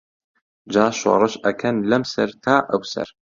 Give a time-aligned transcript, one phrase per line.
[0.77, 3.09] جا شۆڕش ئەکەن لەم سەر تا ئەوسەر